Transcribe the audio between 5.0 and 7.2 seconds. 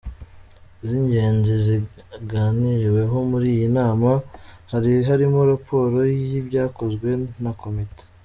harimo raporo y’ibyakozwe